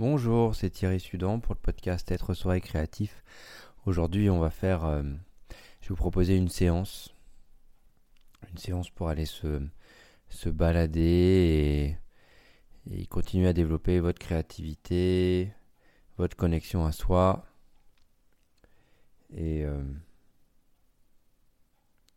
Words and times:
Bonjour, 0.00 0.54
c'est 0.54 0.70
Thierry 0.70 0.98
Sudan 0.98 1.40
pour 1.40 1.52
le 1.52 1.60
podcast 1.60 2.10
Être 2.10 2.32
soi 2.32 2.56
et 2.56 2.62
créatif. 2.62 3.22
Aujourd'hui, 3.84 4.30
on 4.30 4.38
va 4.38 4.48
faire. 4.48 4.86
euh, 4.86 5.02
je 5.02 5.88
vais 5.88 5.88
vous 5.90 5.94
proposer 5.94 6.38
une 6.38 6.48
séance. 6.48 7.14
Une 8.50 8.56
séance 8.56 8.88
pour 8.88 9.10
aller 9.10 9.26
se, 9.26 9.60
se 10.30 10.48
balader 10.48 11.98
et, 12.90 13.06
continuer 13.08 13.48
à 13.48 13.52
développer 13.52 14.00
votre 14.00 14.18
créativité, 14.18 15.52
votre 16.16 16.34
connexion 16.34 16.86
à 16.86 16.92
soi 16.92 17.44
et 19.34 19.66
euh, 19.66 19.84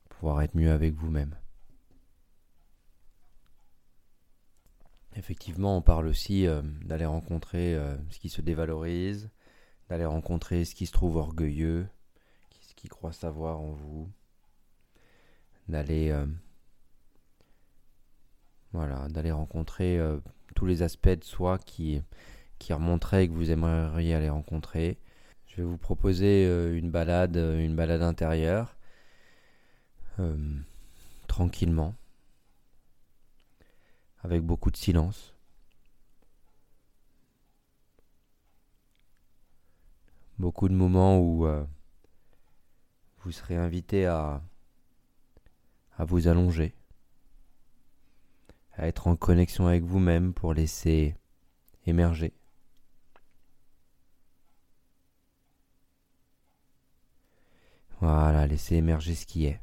pouvoir 0.08 0.42
être 0.42 0.56
mieux 0.56 0.72
avec 0.72 0.94
vous-même. 0.94 1.36
Effectivement, 5.16 5.78
on 5.78 5.82
parle 5.82 6.08
aussi 6.08 6.48
euh, 6.48 6.62
d'aller 6.84 7.06
rencontrer 7.06 7.76
euh, 7.76 7.96
ce 8.10 8.18
qui 8.18 8.30
se 8.30 8.42
dévalorise, 8.42 9.30
d'aller 9.90 10.06
rencontrer 10.06 10.66
ce 10.66 10.74
qui 10.74 10.88
se 10.88 10.92
trouve 10.92 11.18
orgueilleux, 11.18 11.88
ce 12.62 12.74
qui 12.74 12.88
croit 12.88 13.14
savoir 13.14 13.60
en 13.60 13.74
vous, 13.74 14.10
d'aller 15.68 16.10
euh, 16.10 16.26
voilà, 18.72 19.08
d'aller 19.10 19.32
rencontrer 19.32 20.00
tous 20.56 20.66
les 20.66 20.82
aspects 20.82 21.10
de 21.10 21.24
soi 21.24 21.60
qui 21.60 22.02
qui 22.58 22.74
remonteraient 22.74 23.28
que 23.28 23.34
vous 23.34 23.52
aimeriez 23.52 24.16
aller 24.16 24.30
rencontrer. 24.30 24.98
Je 25.48 25.58
vais 25.58 25.64
vous 25.64 25.78
proposer 25.78 26.46
une 26.76 26.90
balade, 26.90 27.36
une 27.36 27.76
balade 27.76 28.02
intérieure, 28.02 28.76
tranquillement 31.28 31.94
avec 34.24 34.42
beaucoup 34.42 34.72
de 34.72 34.78
silence. 34.78 35.36
Beaucoup 40.40 40.68
de 40.68 40.74
moments 40.74 41.20
où 41.20 41.46
euh, 41.46 41.64
vous 43.20 43.32
serez 43.32 43.56
invité 43.56 44.06
à, 44.06 44.42
à 45.98 46.06
vous 46.06 46.28
allonger, 46.28 46.74
à 48.74 48.88
être 48.88 49.08
en 49.08 49.16
connexion 49.16 49.68
avec 49.68 49.84
vous-même 49.84 50.34
pour 50.34 50.54
laisser 50.54 51.16
émerger. 51.86 52.34
Voilà, 58.00 58.48
laisser 58.48 58.76
émerger 58.76 59.16
ce 59.16 59.26
qui 59.26 59.46
est, 59.46 59.62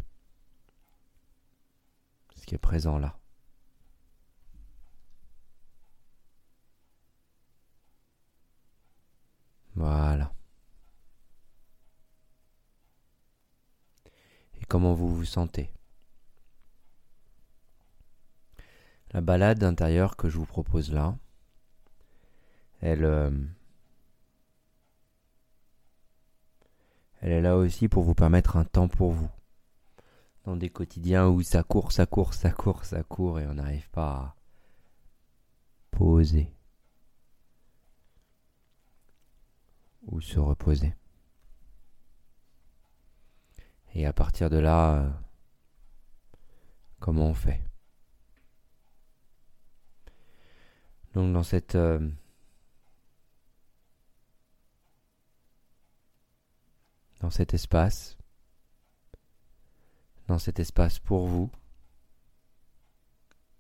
ce 2.36 2.46
qui 2.46 2.54
est 2.54 2.58
présent 2.58 2.98
là. 2.98 3.19
Voilà. 9.80 10.30
Et 14.60 14.64
comment 14.68 14.92
vous 14.92 15.08
vous 15.08 15.24
sentez? 15.24 15.70
La 19.12 19.22
balade 19.22 19.64
intérieure 19.64 20.18
que 20.18 20.28
je 20.28 20.36
vous 20.36 20.44
propose 20.44 20.92
là, 20.92 21.16
elle, 22.82 23.04
euh, 23.04 23.30
elle 27.22 27.32
est 27.32 27.40
là 27.40 27.56
aussi 27.56 27.88
pour 27.88 28.02
vous 28.02 28.14
permettre 28.14 28.58
un 28.58 28.64
temps 28.64 28.88
pour 28.88 29.12
vous. 29.12 29.30
Dans 30.44 30.56
des 30.56 30.68
quotidiens 30.68 31.26
où 31.26 31.42
ça 31.42 31.62
court, 31.62 31.92
ça 31.92 32.04
court, 32.04 32.34
ça 32.34 32.50
court, 32.50 32.84
ça 32.84 33.02
court 33.02 33.40
et 33.40 33.46
on 33.46 33.54
n'arrive 33.54 33.88
pas 33.88 34.12
à 34.12 34.36
poser. 35.90 36.52
Ou 40.06 40.20
se 40.20 40.38
reposer. 40.38 40.94
Et 43.94 44.06
à 44.06 44.12
partir 44.12 44.50
de 44.50 44.58
là, 44.58 44.94
euh, 44.94 45.10
comment 47.00 47.26
on 47.26 47.34
fait? 47.34 47.62
Donc 51.14 51.32
dans 51.32 51.42
cette 51.42 51.74
euh, 51.74 52.08
dans 57.20 57.30
cet 57.30 57.52
espace, 57.52 58.16
dans 60.28 60.38
cet 60.38 60.60
espace 60.60 61.00
pour 61.00 61.26
vous, 61.26 61.50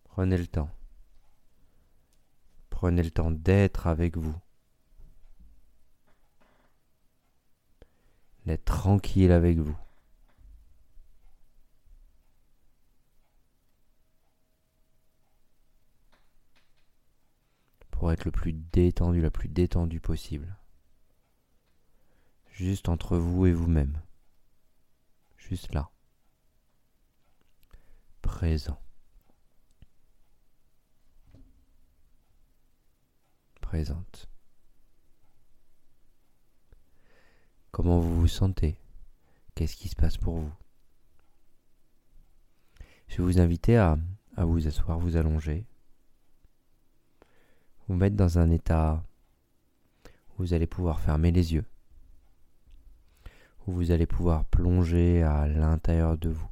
prenez 0.04 0.36
le 0.36 0.46
temps. 0.46 0.70
Prenez 2.70 3.02
le 3.02 3.10
temps 3.10 3.30
d'être 3.30 3.88
avec 3.88 4.16
vous. 4.16 4.34
Tranquille 8.58 9.32
avec 9.32 9.58
vous. 9.58 9.76
Pour 17.90 18.12
être 18.12 18.24
le 18.24 18.30
plus 18.30 18.52
détendu, 18.54 19.20
la 19.20 19.30
plus 19.30 19.48
détendu 19.48 20.00
possible. 20.00 20.56
Juste 22.50 22.88
entre 22.88 23.18
vous 23.18 23.46
et 23.46 23.52
vous-même. 23.52 24.00
Juste 25.36 25.72
là. 25.74 25.90
Présent. 28.22 28.80
Présente. 33.60 34.29
Comment 37.70 38.00
vous 38.00 38.20
vous 38.20 38.28
sentez? 38.28 38.76
Qu'est-ce 39.54 39.76
qui 39.76 39.88
se 39.88 39.94
passe 39.94 40.16
pour 40.16 40.38
vous? 40.38 40.52
Je 43.06 43.18
vais 43.18 43.22
vous 43.22 43.38
inviter 43.40 43.76
à, 43.76 43.96
à 44.36 44.44
vous 44.44 44.66
asseoir, 44.66 44.98
vous 44.98 45.16
allonger, 45.16 45.66
vous 47.86 47.94
mettre 47.94 48.16
dans 48.16 48.38
un 48.38 48.50
état 48.50 49.04
où 50.06 50.42
vous 50.42 50.54
allez 50.54 50.66
pouvoir 50.66 51.00
fermer 51.00 51.30
les 51.30 51.54
yeux, 51.54 51.64
où 53.66 53.72
vous 53.72 53.90
allez 53.90 54.06
pouvoir 54.06 54.44
plonger 54.46 55.22
à 55.22 55.46
l'intérieur 55.46 56.18
de 56.18 56.30
vous, 56.30 56.50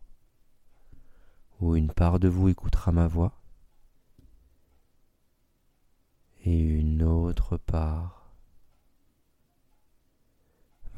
où 1.61 1.75
une 1.75 1.93
part 1.93 2.21
de 2.21 2.29
vous 2.29 2.49
écoutera 2.49 2.93
ma 2.93 3.06
voix. 3.06 3.41
Et 6.45 6.59
une 6.59 7.03
autre 7.03 7.56
part 7.56 8.18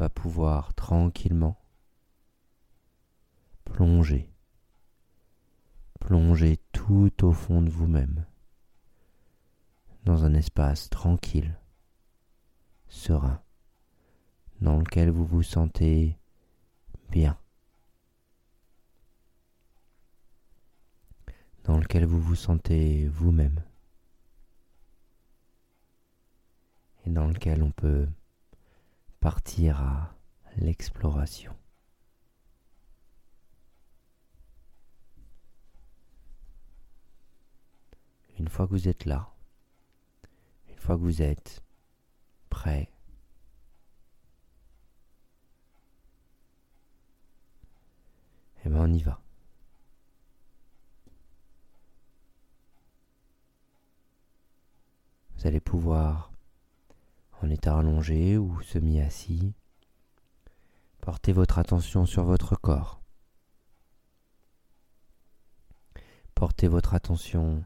pouvoir 0.08 0.74
tranquillement 0.74 1.60
plonger, 3.64 4.28
plonger 6.00 6.58
tout 6.72 7.24
au 7.24 7.32
fond 7.32 7.62
de 7.62 7.70
vous-même, 7.70 8.26
dans 10.04 10.24
un 10.24 10.34
espace 10.34 10.90
tranquille, 10.90 11.58
serein, 12.88 13.40
dans 14.60 14.78
lequel 14.78 15.10
vous 15.10 15.24
vous 15.24 15.42
sentez 15.42 16.18
bien, 17.10 17.38
dans 21.64 21.78
lequel 21.78 22.04
vous 22.04 22.20
vous 22.20 22.34
sentez 22.34 23.06
vous-même, 23.08 23.62
et 27.06 27.10
dans 27.10 27.28
lequel 27.28 27.62
on 27.62 27.70
peut 27.70 28.06
partir 29.20 29.80
à 29.82 30.14
l'exploration. 30.56 31.54
Une 38.38 38.48
fois 38.48 38.66
que 38.66 38.72
vous 38.72 38.88
êtes 38.88 39.04
là, 39.04 39.30
une 40.68 40.78
fois 40.78 40.96
que 40.96 41.02
vous 41.02 41.20
êtes 41.20 41.62
prêt, 42.48 42.90
eh 48.64 48.70
bien 48.70 48.80
on 48.80 48.92
y 48.92 49.02
va. 49.02 49.20
Vous 55.36 55.46
allez 55.46 55.60
pouvoir 55.60 56.29
en 57.42 57.50
état 57.50 57.78
allongé 57.78 58.36
ou 58.36 58.60
semi-assis. 58.62 59.54
Portez 61.00 61.32
votre 61.32 61.58
attention 61.58 62.04
sur 62.06 62.24
votre 62.24 62.56
corps. 62.56 63.00
Portez 66.34 66.68
votre 66.68 66.94
attention 66.94 67.64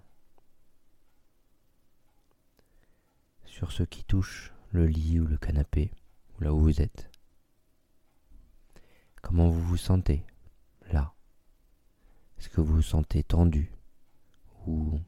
sur 3.45 3.73
ce 3.73 3.83
qui 3.83 4.05
touche 4.05 4.53
le 4.71 4.87
lit 4.87 5.21
ou 5.21 5.27
le 5.27 5.39
canapé, 5.39 5.93
ou 6.35 6.43
là 6.43 6.53
où 6.53 6.61
vous 6.61 6.81
êtes. 6.81 7.11
Comment 9.23 9.49
vous 9.49 9.63
vous 9.63 9.77
sentez 9.77 10.27
là? 10.91 11.15
Est-ce 12.39 12.49
que 12.49 12.61
vous 12.61 12.75
vous 12.75 12.83
sentez 12.83 13.23
tendu 13.23 13.73
ou 14.67 15.01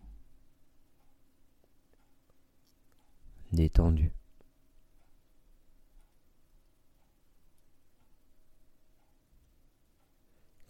détendu? 3.52 4.12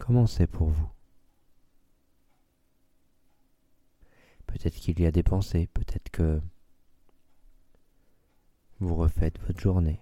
Comment 0.06 0.28
c'est 0.28 0.46
pour 0.46 0.68
vous? 0.68 0.88
Peut-être 4.46 4.76
qu'il 4.76 5.00
y 5.00 5.06
a 5.06 5.10
des 5.10 5.24
pensées, 5.24 5.66
peut-être 5.74 6.10
que 6.10 6.40
vous 8.78 8.94
refaites 8.94 9.40
votre 9.40 9.58
journée. 9.58 10.00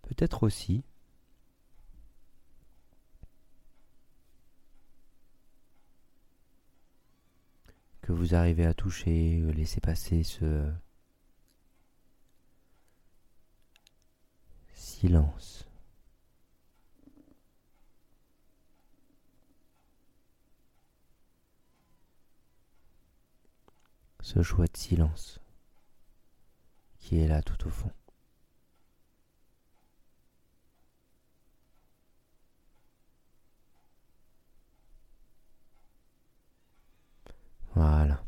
Peut-être 0.00 0.42
aussi 0.42 0.84
que 8.00 8.12
vous 8.12 8.34
arrivez 8.34 8.64
à 8.64 8.72
toucher, 8.72 9.40
laisser 9.52 9.82
passer 9.82 10.22
ce 10.22 10.72
silence. 15.02 15.66
Ce 24.20 24.42
chouette 24.44 24.76
silence 24.76 25.40
qui 27.00 27.18
est 27.18 27.26
là 27.26 27.42
tout 27.42 27.66
au 27.66 27.70
fond. 27.70 27.90
Voilà. 37.74 38.22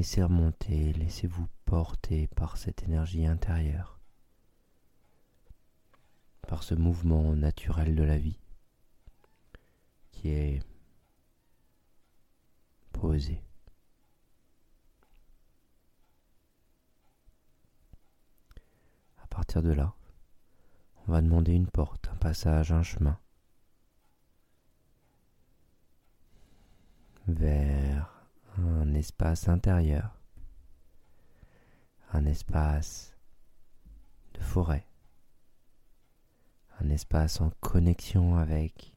Laissez 0.00 0.22
remonter, 0.22 0.94
laissez-vous 0.94 1.46
porter 1.66 2.26
par 2.28 2.56
cette 2.56 2.84
énergie 2.84 3.26
intérieure, 3.26 4.00
par 6.48 6.62
ce 6.62 6.74
mouvement 6.74 7.36
naturel 7.36 7.94
de 7.94 8.02
la 8.02 8.16
vie 8.16 8.40
qui 10.10 10.30
est 10.30 10.62
posé. 12.92 13.42
partir 19.28 19.62
de 19.62 19.72
là, 19.72 19.94
on 21.06 21.12
va 21.12 21.20
demander 21.20 21.52
une 21.52 21.68
porte, 21.68 22.08
un 22.08 22.16
passage, 22.16 22.72
un 22.72 22.82
chemin 22.82 23.18
vers 27.26 28.19
un 28.60 28.94
espace 28.94 29.48
intérieur, 29.48 30.16
un 32.12 32.26
espace 32.26 33.16
de 34.34 34.40
forêt, 34.40 34.86
un 36.80 36.90
espace 36.90 37.40
en 37.40 37.50
connexion 37.60 38.36
avec 38.36 38.94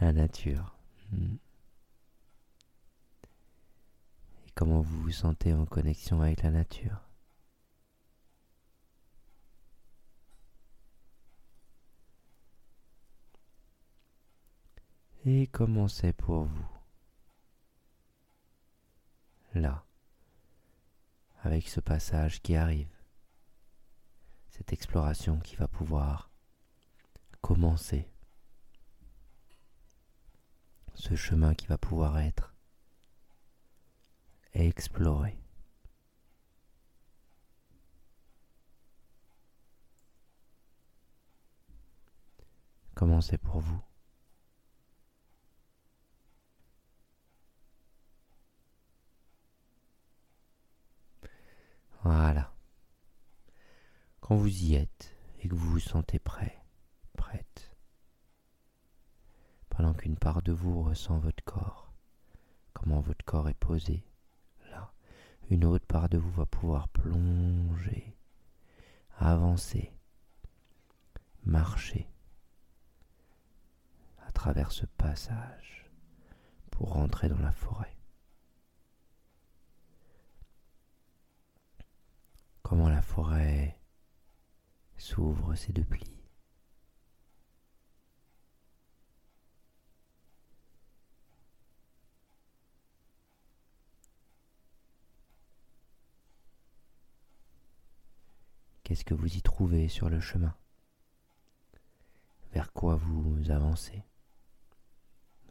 la 0.00 0.12
nature. 0.12 0.76
Et 4.46 4.50
comment 4.54 4.80
vous 4.80 5.02
vous 5.02 5.12
sentez 5.12 5.54
en 5.54 5.66
connexion 5.66 6.20
avec 6.20 6.42
la 6.42 6.50
nature? 6.50 7.00
Et 15.24 15.48
comment 15.48 15.88
c'est 15.88 16.12
pour 16.12 16.44
vous? 16.44 16.75
Là, 19.56 19.86
avec 21.42 21.66
ce 21.66 21.80
passage 21.80 22.42
qui 22.42 22.56
arrive, 22.56 22.94
cette 24.50 24.74
exploration 24.74 25.38
qui 25.40 25.56
va 25.56 25.66
pouvoir 25.66 26.30
commencer, 27.40 28.06
ce 30.92 31.16
chemin 31.16 31.54
qui 31.54 31.68
va 31.68 31.78
pouvoir 31.78 32.18
être 32.18 32.54
exploré. 34.52 35.40
Comment 42.94 43.22
c'est 43.22 43.38
pour 43.38 43.60
vous? 43.60 43.82
Voilà. 52.06 52.54
Quand 54.20 54.36
vous 54.36 54.62
y 54.62 54.76
êtes 54.76 55.12
et 55.40 55.48
que 55.48 55.56
vous 55.56 55.72
vous 55.72 55.80
sentez 55.80 56.20
prêt, 56.20 56.56
prête, 57.16 57.74
pendant 59.70 59.92
qu'une 59.92 60.16
part 60.16 60.40
de 60.42 60.52
vous 60.52 60.84
ressent 60.84 61.18
votre 61.18 61.42
corps, 61.42 61.92
comment 62.74 63.00
votre 63.00 63.24
corps 63.24 63.48
est 63.48 63.54
posé, 63.54 64.04
là, 64.70 64.92
une 65.50 65.64
autre 65.64 65.84
part 65.84 66.08
de 66.08 66.16
vous 66.16 66.30
va 66.30 66.46
pouvoir 66.46 66.86
plonger, 66.90 68.16
avancer, 69.18 69.92
marcher 71.44 72.08
à 74.28 74.30
travers 74.30 74.70
ce 74.70 74.86
passage 74.86 75.90
pour 76.70 76.92
rentrer 76.92 77.28
dans 77.28 77.40
la 77.40 77.50
forêt. 77.50 77.95
Comment 82.76 82.90
la 82.90 83.00
forêt 83.00 83.80
s'ouvre 84.98 85.54
ses 85.54 85.72
deux 85.72 85.82
plis. 85.82 86.12
Qu'est-ce 98.82 99.06
que 99.06 99.14
vous 99.14 99.34
y 99.34 99.40
trouvez 99.40 99.88
sur 99.88 100.10
le 100.10 100.20
chemin? 100.20 100.54
Vers 102.52 102.74
quoi 102.74 102.96
vous 102.96 103.50
avancez? 103.50 104.04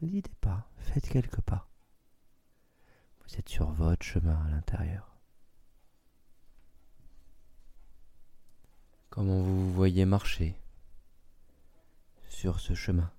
N'hésitez 0.00 0.30
pas, 0.40 0.70
faites 0.78 1.08
quelques 1.08 1.40
pas. 1.40 1.68
Vous 3.24 3.34
êtes 3.34 3.48
sur 3.48 3.72
votre 3.72 4.06
chemin 4.06 4.46
à 4.46 4.50
l'intérieur. 4.50 5.15
Comment 9.16 9.40
vous 9.40 9.68
vous 9.68 9.72
voyez 9.72 10.04
marcher 10.04 10.54
sur 12.28 12.60
ce 12.60 12.74
chemin? 12.74 13.10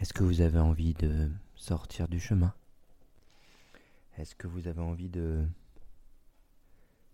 Est-ce 0.00 0.12
que 0.12 0.24
vous 0.24 0.40
avez 0.40 0.58
envie 0.58 0.94
de 0.94 1.30
sortir 1.54 2.08
du 2.08 2.18
chemin? 2.18 2.52
Est-ce 4.16 4.34
que 4.34 4.48
vous 4.48 4.66
avez 4.66 4.80
envie 4.80 5.08
de 5.08 5.46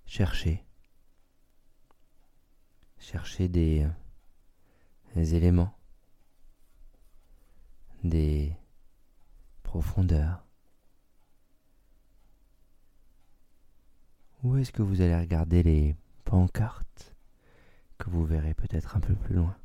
chercher 0.07 0.65
Chercher 2.99 3.49
des, 3.49 3.87
des 5.15 5.35
éléments, 5.35 5.77
des 8.03 8.57
profondeurs? 9.63 10.44
Où 14.45 14.59
est-ce 14.59 14.73
que 14.73 14.83
vous 14.83 15.01
allez 15.01 15.17
regarder 15.17 15.63
les 15.63 15.97
pancartes 16.27 17.17
que 17.97 18.11
vous 18.11 18.27
verrez 18.27 18.53
peut-être 18.53 18.95
un 18.95 19.01
peu 19.01 19.15
plus 19.15 19.37
loin? 19.37 19.57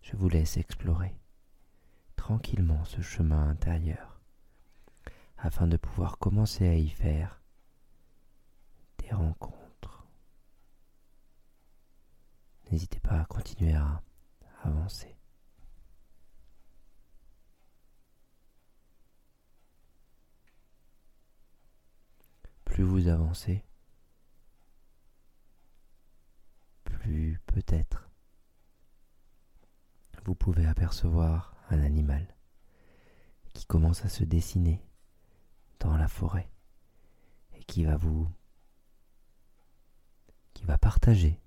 Je 0.00 0.16
vous 0.16 0.28
laisse 0.28 0.56
explorer 0.56 1.14
tranquillement 2.16 2.84
ce 2.84 3.00
chemin 3.00 3.48
intérieur 3.48 4.20
afin 5.38 5.68
de 5.68 5.76
pouvoir 5.76 6.18
commencer 6.18 6.66
à 6.66 6.74
y 6.74 6.88
faire 6.88 7.40
des 8.98 9.14
rencontres. 9.14 10.04
N'hésitez 12.72 12.98
pas 12.98 13.20
à 13.20 13.26
continuer 13.26 13.74
à 13.74 14.02
avancer. 14.64 15.11
Plus 22.72 22.84
vous 22.84 23.08
avancez, 23.08 23.62
plus 26.84 27.38
peut-être 27.44 28.08
vous 30.24 30.34
pouvez 30.34 30.64
apercevoir 30.64 31.54
un 31.68 31.82
animal 31.82 32.26
qui 33.52 33.66
commence 33.66 34.06
à 34.06 34.08
se 34.08 34.24
dessiner 34.24 34.80
dans 35.80 35.98
la 35.98 36.08
forêt 36.08 36.48
et 37.58 37.62
qui 37.64 37.84
va 37.84 37.98
vous 37.98 38.26
qui 40.54 40.64
va 40.64 40.78
partager 40.78 41.38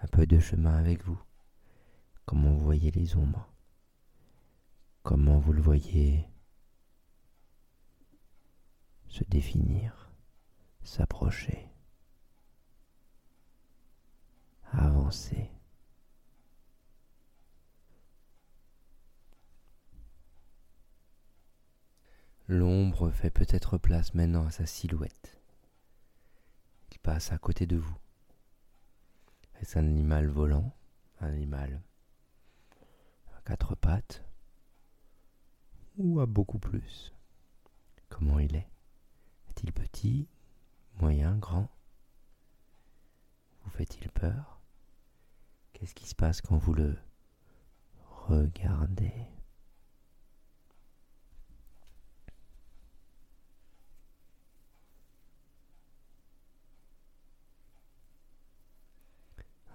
un 0.00 0.06
peu 0.06 0.28
de 0.28 0.38
chemin 0.38 0.76
avec 0.76 1.02
vous. 1.02 1.20
Comment 2.24 2.52
vous 2.52 2.64
voyez 2.64 2.92
les 2.92 3.16
ombres 3.16 3.52
Comment 5.02 5.40
vous 5.40 5.52
le 5.52 5.60
voyez 5.60 6.29
se 9.10 9.24
définir, 9.24 10.08
s'approcher, 10.82 11.68
avancer. 14.70 15.50
L'ombre 22.46 23.10
fait 23.10 23.30
peut-être 23.30 23.78
place 23.78 24.14
maintenant 24.14 24.46
à 24.46 24.50
sa 24.50 24.66
silhouette. 24.66 25.40
Il 26.92 26.98
passe 27.00 27.32
à 27.32 27.38
côté 27.38 27.66
de 27.66 27.76
vous. 27.76 27.96
Est-ce 29.60 29.78
un 29.78 29.86
animal 29.86 30.28
volant 30.28 30.72
Un 31.20 31.28
animal 31.28 31.82
à 33.36 33.42
quatre 33.42 33.74
pattes 33.74 34.24
Ou 35.96 36.20
à 36.20 36.26
beaucoup 36.26 36.58
plus? 36.58 37.12
Comment 38.08 38.38
il 38.38 38.54
est? 38.54 38.70
Est-il 39.60 39.72
petit 39.74 40.26
Moyen 41.02 41.36
Grand? 41.36 41.68
Vous 43.62 43.70
fait-il 43.70 44.10
peur? 44.10 44.58
Qu'est-ce 45.74 45.94
qui 45.94 46.08
se 46.08 46.14
passe 46.14 46.40
quand 46.40 46.56
vous 46.56 46.72
le 46.72 46.96
regardez? 48.26 49.12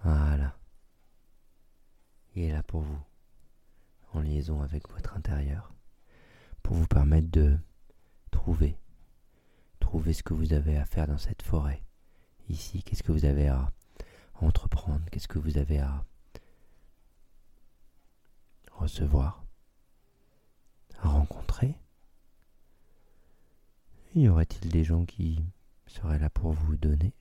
Voilà. 0.02 0.58
Il 2.34 2.42
est 2.42 2.52
là 2.52 2.64
pour 2.64 2.82
vous, 2.82 3.04
en 4.14 4.22
liaison 4.22 4.64
avec 4.64 4.90
votre 4.90 5.16
intérieur, 5.16 5.72
pour 6.64 6.76
vous 6.76 6.88
permettre 6.88 7.30
de 7.30 7.60
trouver, 8.32 8.80
trouver 9.86 10.14
ce 10.14 10.24
que 10.24 10.34
vous 10.34 10.52
avez 10.54 10.78
à 10.78 10.86
faire 10.86 11.06
dans 11.06 11.20
cette 11.20 11.44
forêt. 11.44 11.84
Ici, 12.50 12.82
qu'est-ce 12.82 13.04
que 13.04 13.12
vous 13.12 13.26
avez 13.26 13.50
à 13.50 13.72
entreprendre, 14.42 15.06
qu'est-ce 15.12 15.28
que 15.28 15.38
vous 15.38 15.60
avez 15.60 15.80
à 15.80 16.04
recevoir, 18.72 19.46
à 21.04 21.10
rencontrer? 21.10 21.78
Y 24.16 24.28
aurait-il 24.28 24.72
des 24.72 24.84
gens 24.84 25.06
qui 25.06 25.46
seraient 25.86 26.18
là 26.18 26.32
pour 26.32 26.54
vous 26.54 26.78
donner? 26.78 27.14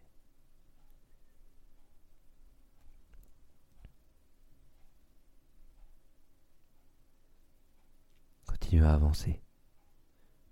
Continuez 8.47 8.87
à 8.87 8.95
avancer 8.95 9.43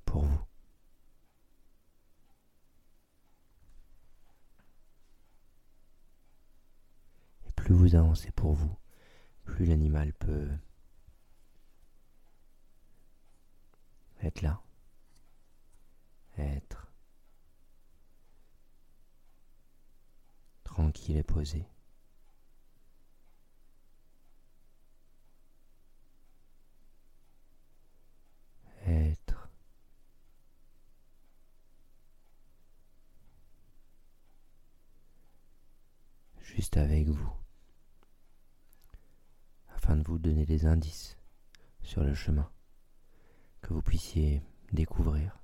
pour 0.05 0.25
vous. 0.25 0.45
Et 7.47 7.51
plus 7.73 7.79
vous 7.79 7.95
avancez 7.95 8.31
pour 8.33 8.53
vous, 8.53 8.77
plus 9.45 9.65
l'animal 9.65 10.13
peut 10.13 10.47
être 14.23 14.43
là, 14.43 14.63
être 16.37 16.93
tranquille 20.65 21.17
et 21.17 21.23
posé. 21.23 21.67
être 28.85 29.49
juste 36.43 36.77
avec 36.77 37.09
vous 37.09 37.33
afin 39.75 39.97
de 39.97 40.05
vous 40.05 40.19
des 40.45 40.67
indices 40.67 41.17
sur 41.83 42.03
le 42.03 42.15
chemin 42.15 42.51
que 43.61 43.73
vous 43.73 43.83
puissiez 43.83 44.43
découvrir, 44.73 45.39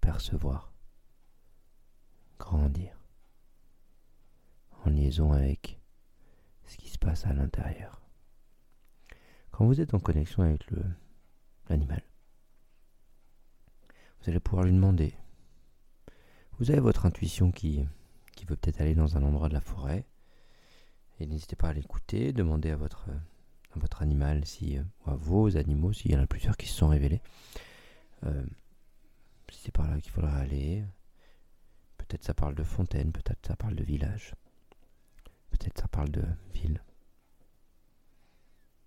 percevoir, 0.00 0.72
grandir 2.38 2.96
en 4.84 4.90
liaison 4.90 5.32
avec 5.32 5.80
ce 6.66 6.76
qui 6.76 6.88
se 6.88 6.98
passe 6.98 7.26
à 7.26 7.32
l'intérieur. 7.32 8.02
Quand 9.50 9.66
vous 9.66 9.80
êtes 9.80 9.94
en 9.94 9.98
connexion 9.98 10.42
avec 10.42 10.64
l'animal, 11.68 12.02
vous 14.20 14.30
allez 14.30 14.40
pouvoir 14.40 14.64
lui 14.64 14.72
demander. 14.72 15.14
Vous 16.58 16.70
avez 16.70 16.80
votre 16.80 17.06
intuition 17.06 17.50
qui, 17.50 17.84
qui 18.34 18.44
veut 18.44 18.56
peut-être 18.56 18.80
aller 18.80 18.94
dans 18.94 19.16
un 19.16 19.22
endroit 19.22 19.48
de 19.48 19.54
la 19.54 19.60
forêt. 19.60 20.04
Et 21.20 21.26
n'hésitez 21.26 21.56
pas 21.56 21.70
à 21.70 21.72
l'écouter, 21.72 22.32
demandez 22.32 22.70
à 22.70 22.76
votre, 22.76 23.08
à 23.74 23.78
votre 23.78 24.02
animal, 24.02 24.44
si, 24.44 24.78
ou 24.78 25.10
à 25.10 25.14
vos 25.14 25.56
animaux, 25.56 25.92
s'il 25.92 26.12
y 26.12 26.16
en 26.16 26.22
a 26.22 26.26
plusieurs 26.26 26.56
qui 26.56 26.66
se 26.66 26.74
sont 26.74 26.88
révélés, 26.88 27.20
euh, 28.24 28.44
si 29.50 29.60
c'est 29.64 29.72
par 29.72 29.88
là 29.88 30.00
qu'il 30.00 30.12
faudra 30.12 30.36
aller. 30.36 30.84
Peut-être 31.98 32.24
ça 32.24 32.34
parle 32.34 32.54
de 32.54 32.64
fontaine, 32.64 33.12
peut-être 33.12 33.46
ça 33.46 33.56
parle 33.56 33.74
de 33.74 33.84
village, 33.84 34.34
peut-être 35.50 35.78
ça 35.78 35.88
parle 35.88 36.10
de 36.10 36.24
ville. 36.54 36.82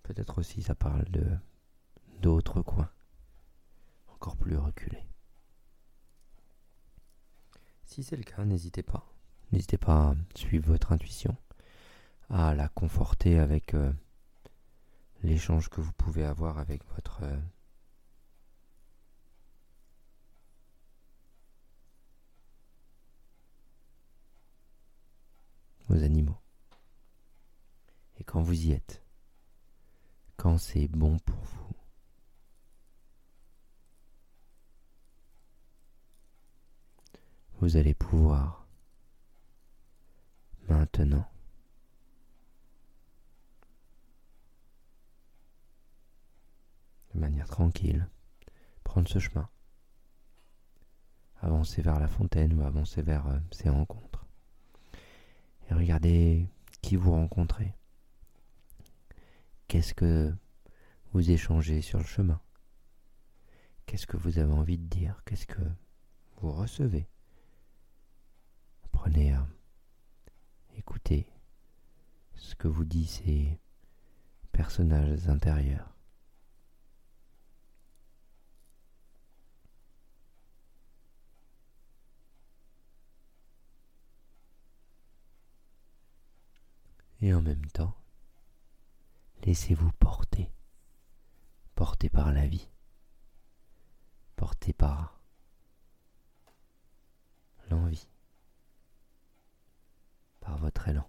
Peut-être 0.03 0.39
aussi 0.39 0.61
ça 0.63 0.75
parle 0.75 1.05
de 1.11 1.25
d'autres 2.19 2.61
coins, 2.61 2.89
encore 4.07 4.35
plus 4.37 4.57
reculés. 4.57 5.05
Si 7.85 8.03
c'est 8.03 8.17
le 8.17 8.23
cas, 8.23 8.45
n'hésitez 8.45 8.83
pas. 8.83 9.05
N'hésitez 9.51 9.77
pas 9.77 10.11
à 10.11 10.15
suivre 10.35 10.67
votre 10.67 10.91
intuition, 10.93 11.35
à 12.29 12.55
la 12.55 12.69
conforter 12.69 13.37
avec 13.37 13.73
euh, 13.73 13.91
l'échange 15.23 15.69
que 15.69 15.81
vous 15.81 15.93
pouvez 15.93 16.25
avoir 16.25 16.57
avec 16.57 16.83
votre 16.95 17.23
euh, 17.23 17.39
vos 25.87 26.03
animaux. 26.03 26.37
Et 28.17 28.23
quand 28.23 28.41
vous 28.41 28.65
y 28.65 28.71
êtes, 28.71 29.03
quand 30.37 30.57
c'est 30.57 30.87
bon 30.87 31.19
pour 31.19 31.39
vous, 31.39 31.75
vous 37.59 37.77
allez 37.77 37.93
pouvoir 37.93 38.65
maintenant 40.67 41.29
de 47.13 47.19
manière 47.19 47.47
tranquille 47.47 48.07
prendre 48.83 49.07
ce 49.07 49.19
chemin. 49.19 49.49
Avancer 51.39 51.81
vers 51.81 51.99
la 51.99 52.07
fontaine 52.07 52.53
ou 52.53 52.63
avancer 52.63 53.01
vers 53.01 53.27
euh, 53.27 53.39
ces 53.51 53.69
rencontres. 53.69 54.25
Et 55.69 55.73
regardez 55.73 56.47
qui 56.81 56.95
vous 56.95 57.11
rencontrez. 57.11 57.73
Qu'est-ce 59.67 59.93
que 59.93 60.33
vous 61.13 61.31
échangez 61.31 61.81
sur 61.81 61.99
le 61.99 62.05
chemin? 62.05 62.41
Qu'est-ce 63.85 64.07
que 64.07 64.17
vous 64.17 64.39
avez 64.39 64.51
envie 64.51 64.77
de 64.77 64.87
dire? 64.87 65.21
Qu'est-ce 65.25 65.47
que 65.47 65.61
vous 66.37 66.51
recevez? 66.51 67.07
Apprenez 68.83 69.33
à 69.33 69.47
écouter 70.77 71.27
ce 72.35 72.55
que 72.55 72.67
vous 72.67 72.85
disent 72.85 73.21
ces 73.25 73.59
personnages 74.51 75.27
intérieurs. 75.29 75.90
Et 87.21 87.33
en 87.33 87.41
même 87.41 87.65
temps, 87.67 87.95
laissez-vous 89.43 89.91
porter, 89.93 90.51
porter 91.75 92.09
par 92.09 92.31
la 92.31 92.47
vie, 92.47 92.67
porter 94.35 94.73
par 94.73 95.21
l'envie. 97.69 98.07
Par 100.39 100.57
votre 100.57 100.87
élan. 100.87 101.07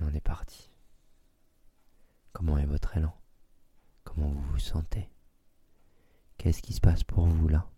on 0.00 0.12
est 0.12 0.20
parti. 0.20 0.70
Comment 2.32 2.58
est 2.58 2.66
votre 2.66 2.96
élan? 2.96 3.14
Comment 4.02 4.28
vous 4.28 4.42
vous 4.52 4.58
sentez? 4.58 5.08
Qu'est-ce 6.36 6.62
qui 6.62 6.72
se 6.72 6.80
passe 6.80 7.04
pour 7.04 7.26
vous 7.26 7.48
là? 7.48 7.73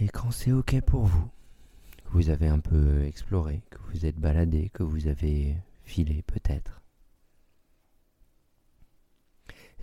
Et 0.00 0.08
quand 0.08 0.30
c'est 0.30 0.52
OK 0.52 0.80
pour 0.82 1.06
vous, 1.06 1.28
que 2.04 2.10
vous 2.12 2.30
avez 2.30 2.46
un 2.46 2.60
peu 2.60 3.04
exploré, 3.04 3.62
que 3.68 3.78
vous 3.90 4.06
êtes 4.06 4.16
baladé, 4.16 4.68
que 4.68 4.84
vous 4.84 5.08
avez 5.08 5.56
filé 5.84 6.22
peut-être, 6.22 6.80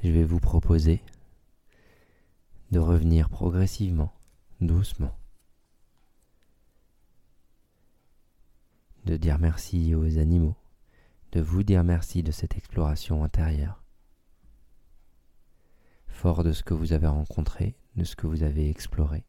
je 0.03 0.09
vais 0.09 0.23
vous 0.23 0.39
proposer 0.39 1.01
de 2.71 2.79
revenir 2.79 3.29
progressivement, 3.29 4.13
doucement, 4.61 5.13
de 9.03 9.17
dire 9.17 9.37
merci 9.37 9.95
aux 9.95 10.17
animaux, 10.17 10.55
de 11.33 11.41
vous 11.41 11.63
dire 11.63 11.83
merci 11.83 12.23
de 12.23 12.31
cette 12.31 12.55
exploration 12.55 13.25
intérieure, 13.25 13.83
fort 16.07 16.45
de 16.45 16.53
ce 16.53 16.63
que 16.63 16.73
vous 16.73 16.93
avez 16.93 17.07
rencontré, 17.07 17.75
de 17.97 18.05
ce 18.05 18.15
que 18.15 18.27
vous 18.27 18.43
avez 18.43 18.69
exploré. 18.69 19.25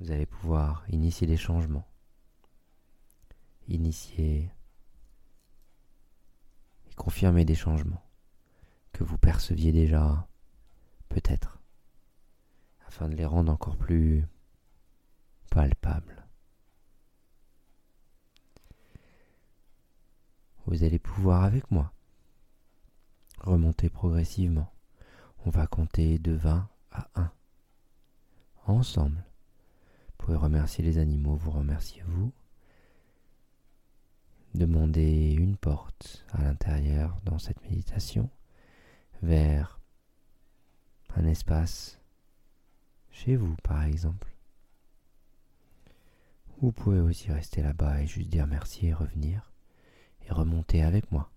Vous 0.00 0.10
allez 0.10 0.26
pouvoir 0.26 0.84
initier 0.88 1.26
des 1.26 1.36
changements, 1.36 1.86
initier 3.68 4.50
et 6.86 6.94
confirmer 6.94 7.44
des 7.44 7.54
changements 7.54 8.04
que 8.92 9.04
vous 9.04 9.18
perceviez 9.18 9.72
déjà, 9.72 10.28
peut-être, 11.08 11.58
afin 12.86 13.08
de 13.08 13.14
les 13.14 13.24
rendre 13.24 13.52
encore 13.52 13.76
plus 13.76 14.24
palpables. 15.50 16.24
Vous 20.66 20.82
allez 20.82 20.98
pouvoir 20.98 21.44
avec 21.44 21.70
moi 21.70 21.92
remonter 23.40 23.90
progressivement. 23.90 24.72
On 25.44 25.50
va 25.50 25.66
compter 25.66 26.18
de 26.18 26.32
20 26.32 26.68
à 26.90 27.10
1. 27.14 27.32
Ensemble. 28.66 29.22
Vous 30.24 30.32
pouvez 30.32 30.42
remercier 30.42 30.82
les 30.82 30.96
animaux, 30.96 31.34
vous 31.34 31.50
remerciez 31.50 32.02
vous. 32.06 32.32
Demandez 34.54 35.34
une 35.34 35.54
porte 35.54 36.24
à 36.32 36.42
l'intérieur 36.42 37.18
dans 37.26 37.38
cette 37.38 37.60
méditation 37.60 38.30
vers 39.20 39.78
un 41.14 41.26
espace 41.26 42.00
chez 43.10 43.36
vous, 43.36 43.54
par 43.62 43.84
exemple. 43.84 44.34
Vous 46.62 46.72
pouvez 46.72 47.00
aussi 47.00 47.30
rester 47.30 47.60
là-bas 47.60 48.00
et 48.00 48.06
juste 48.06 48.30
dire 48.30 48.46
merci 48.46 48.86
et 48.86 48.94
revenir 48.94 49.52
et 50.26 50.32
remonter 50.32 50.82
avec 50.82 51.12
moi. 51.12 51.30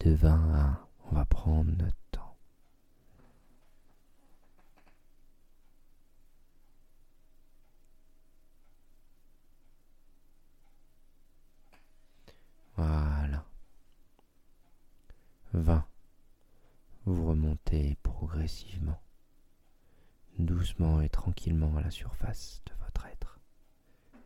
De 0.00 0.10
20 0.10 0.52
à 0.52 0.58
1, 0.58 0.80
on 1.10 1.14
va 1.14 1.24
prendre 1.24 1.70
notre 1.70 1.96
temps. 2.10 2.36
Voilà. 12.82 13.44
20. 15.52 15.84
Vous 17.04 17.26
remontez 17.26 17.98
progressivement, 18.02 18.98
doucement 20.38 21.02
et 21.02 21.10
tranquillement 21.10 21.76
à 21.76 21.82
la 21.82 21.90
surface 21.90 22.62
de 22.64 22.72
votre 22.82 23.04
être. 23.04 23.38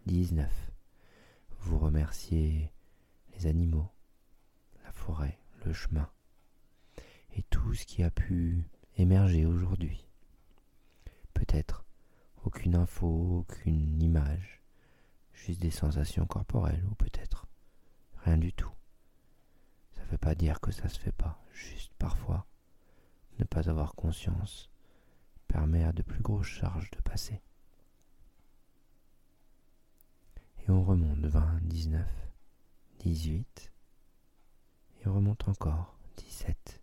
19. 0.06 0.48
Vous 1.62 1.78
remerciez 1.80 2.72
les 3.32 3.48
animaux, 3.48 3.90
la 4.84 4.92
forêt, 4.92 5.40
le 5.64 5.72
chemin 5.72 6.08
et 7.32 7.42
tout 7.50 7.74
ce 7.74 7.84
qui 7.84 8.04
a 8.04 8.10
pu 8.12 8.62
émerger 8.96 9.46
aujourd'hui. 9.46 10.06
Peut-être 11.32 11.84
aucune 12.44 12.76
info, 12.76 13.40
aucune 13.40 14.00
image, 14.00 14.62
juste 15.32 15.60
des 15.60 15.72
sensations 15.72 16.26
corporelles 16.26 16.84
ou 16.88 16.94
peut-être 16.94 17.33
rien 18.24 18.38
du 18.38 18.52
tout. 18.52 18.72
Ça 19.92 20.02
ne 20.02 20.08
veut 20.08 20.18
pas 20.18 20.34
dire 20.34 20.60
que 20.60 20.72
ça 20.72 20.88
se 20.88 20.98
fait 20.98 21.12
pas, 21.12 21.42
juste 21.52 21.92
parfois 21.98 22.46
ne 23.38 23.44
pas 23.44 23.68
avoir 23.68 23.94
conscience 23.94 24.70
permet 25.48 25.84
à 25.84 25.92
de 25.92 26.02
plus 26.02 26.22
grosses 26.22 26.46
charges 26.46 26.90
de 26.90 27.00
passer. 27.00 27.40
Et 30.58 30.70
on 30.70 30.82
remonte 30.82 31.18
20, 31.18 31.60
19, 31.62 32.06
18, 33.00 33.72
et 35.00 35.08
on 35.08 35.14
remonte 35.14 35.48
encore 35.48 35.96
17, 36.16 36.80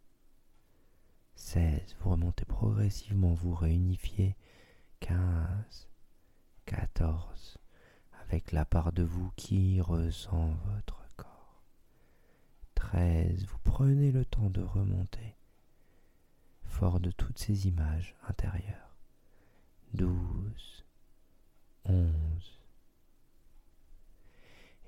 16, 1.36 1.96
vous 2.00 2.12
remontez 2.12 2.46
progressivement, 2.46 3.34
vous 3.34 3.56
réunifiez 3.56 4.36
15, 5.00 5.90
14, 6.66 7.58
avec 8.24 8.52
la 8.52 8.66
part 8.66 8.94
de 8.94 9.04
vous 9.04 9.32
qui 9.36 9.82
ressent 9.82 10.54
votre. 10.66 11.01
13, 12.82 13.46
vous 13.46 13.60
prenez 13.64 14.12
le 14.12 14.26
temps 14.26 14.50
de 14.50 14.64
remonter 14.64 15.36
fort 16.64 17.00
de 17.00 17.12
toutes 17.12 17.38
ces 17.38 17.68
images 17.68 18.16
intérieures. 18.28 18.98
12, 19.94 20.84
11. 21.86 22.60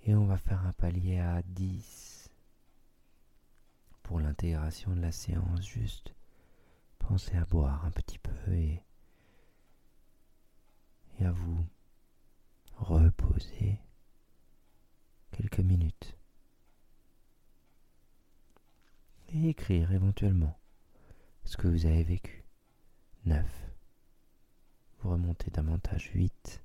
Et 0.06 0.16
on 0.16 0.26
va 0.26 0.38
faire 0.38 0.66
un 0.66 0.74
palier 0.74 1.20
à 1.20 1.44
10 1.44 2.32
pour 4.02 4.20
l'intégration 4.20 4.96
de 4.96 5.02
la 5.02 5.12
séance. 5.12 5.64
Juste 5.64 6.16
pensez 6.98 7.38
à 7.38 7.46
boire 7.46 7.86
un 7.86 7.92
petit 7.92 8.18
peu 8.18 8.54
et, 8.54 8.82
et 11.20 11.26
à 11.26 11.32
vous 11.32 11.64
reposer 12.76 13.80
quelques 15.32 15.60
minutes. 15.60 16.18
Et 19.36 19.50
écrire 19.50 19.91
éventuellement 19.91 20.56
ce 21.43 21.58
que 21.58 21.67
vous 21.67 21.88
avez 21.88 22.04
vécu. 22.04 22.43
9. 23.26 23.43
Vous 25.00 25.10
remontez 25.10 25.50
davantage 25.50 26.12
8, 26.13 26.62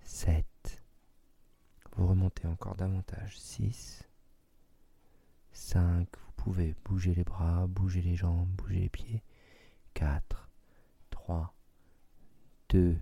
7. 0.00 0.46
Vous 1.96 2.06
remontez 2.06 2.46
encore 2.46 2.76
davantage 2.76 3.36
6, 3.38 4.04
5. 5.50 6.06
Vous 6.16 6.32
pouvez 6.36 6.76
bouger 6.84 7.14
les 7.14 7.24
bras, 7.24 7.66
bouger 7.66 8.00
les 8.00 8.14
jambes, 8.14 8.48
bouger 8.50 8.80
les 8.80 8.88
pieds. 8.88 9.22
4, 9.94 10.48
3, 11.10 11.52
2, 12.68 12.96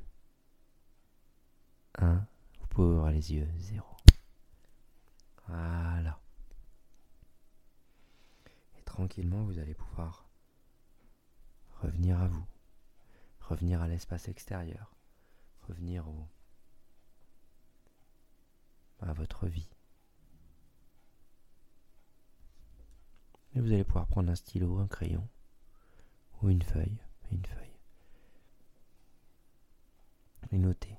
1. 1.99 2.27
Vous 2.61 2.67
pouvez 2.69 2.89
ouvrir 2.95 3.13
les 3.13 3.33
yeux. 3.35 3.49
0. 3.59 3.85
Voilà. 5.49 6.19
Tranquillement, 8.95 9.43
vous 9.43 9.59
allez 9.59 9.75
pouvoir 9.75 10.25
revenir 11.83 12.21
à 12.21 12.29
vous, 12.29 12.47
revenir 13.41 13.83
à 13.83 13.89
l'espace 13.89 14.29
extérieur, 14.29 14.95
revenir 15.67 16.09
au, 16.09 16.29
à 19.01 19.13
votre 19.13 19.49
vie. 19.49 19.69
Et 23.57 23.61
vous 23.61 23.73
allez 23.73 23.83
pouvoir 23.83 24.07
prendre 24.07 24.31
un 24.31 24.37
stylo, 24.37 24.79
un 24.79 24.87
crayon 24.87 25.29
ou 26.41 26.51
une 26.51 26.63
feuille, 26.63 27.01
une 27.33 27.45
feuille, 27.45 27.77
et 30.53 30.59
noter 30.59 30.97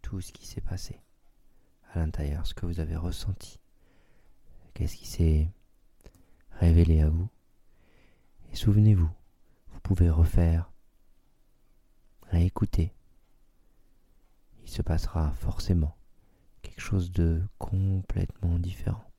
tout 0.00 0.22
ce 0.22 0.32
qui 0.32 0.46
s'est 0.46 0.62
passé 0.62 0.98
à 1.92 1.98
l'intérieur, 1.98 2.46
ce 2.46 2.54
que 2.54 2.64
vous 2.64 2.80
avez 2.80 2.96
ressenti, 2.96 3.60
qu'est-ce 4.72 4.96
qui 4.96 5.06
s'est 5.06 5.50
révélé 6.60 7.00
à 7.00 7.08
vous. 7.08 7.28
Et 8.52 8.56
souvenez-vous, 8.56 9.10
pouvez 9.82 10.08
refaire, 10.08 10.70
réécouter, 12.28 12.94
il 14.62 14.68
se 14.68 14.82
passera 14.82 15.32
forcément 15.32 15.96
quelque 16.62 16.80
chose 16.80 17.10
de 17.10 17.42
complètement 17.58 18.60
différent. 18.60 19.10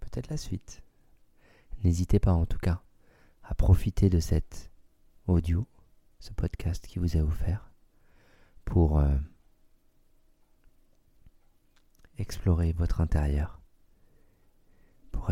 Peut-être 0.00 0.30
la 0.30 0.38
suite. 0.38 0.82
N'hésitez 1.84 2.18
pas 2.18 2.32
en 2.32 2.46
tout 2.46 2.56
cas 2.56 2.82
à 3.42 3.54
profiter 3.54 4.08
de 4.08 4.20
cet 4.20 4.70
audio, 5.26 5.66
ce 6.18 6.32
podcast 6.32 6.86
qui 6.86 6.98
vous 6.98 7.16
est 7.16 7.20
offert, 7.20 7.70
pour 8.64 9.00
euh, 9.00 9.18
explorer 12.16 12.72
votre 12.72 13.02
intérieur, 13.02 13.57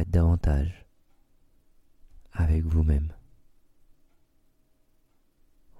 être 0.01 0.11
davantage 0.11 0.87
avec 2.33 2.65
vous-même, 2.65 3.13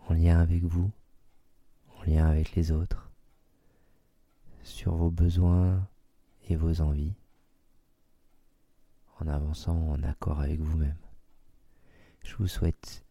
en 0.09 0.15
lien 0.15 0.39
avec 0.39 0.63
vous, 0.63 0.91
en 1.97 2.03
lien 2.05 2.27
avec 2.27 2.55
les 2.55 2.73
autres, 2.73 3.11
sur 4.63 4.95
vos 4.95 5.11
besoins 5.11 5.87
et 6.49 6.57
vos 6.57 6.81
envies, 6.81 7.15
en 9.21 9.29
avançant 9.29 9.91
en 9.91 10.03
accord 10.03 10.41
avec 10.41 10.61
vous-même. 10.61 10.97
Je 12.23 12.35
vous 12.37 12.49
souhaite 12.49 13.05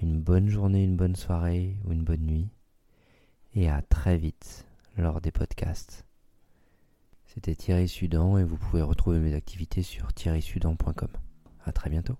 une 0.00 0.20
bonne 0.20 0.48
journée, 0.48 0.84
une 0.84 0.96
bonne 0.96 1.16
soirée 1.16 1.76
ou 1.84 1.92
une 1.92 2.04
bonne 2.04 2.24
nuit 2.24 2.48
et 3.54 3.68
à 3.68 3.82
très 3.82 4.16
vite 4.16 4.66
lors 4.96 5.20
des 5.20 5.32
podcasts. 5.32 6.07
C'était 7.38 7.54
Thierry 7.54 7.86
Sudan 7.86 8.36
et 8.36 8.42
vous 8.42 8.56
pouvez 8.56 8.82
retrouver 8.82 9.20
mes 9.20 9.32
activités 9.32 9.84
sur 9.84 10.12
thierrysudan.com. 10.12 11.08
À 11.64 11.70
très 11.70 11.88
bientôt. 11.88 12.16